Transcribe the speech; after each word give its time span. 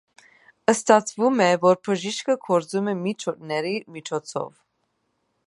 Ստացվում 0.71 1.43
է, 1.45 1.47
որ 1.65 1.77
բժիշկը 1.89 2.37
գործում 2.47 2.91
է 2.95 2.97
միջնորդների 3.03 3.77
միջոցով։ 3.99 4.51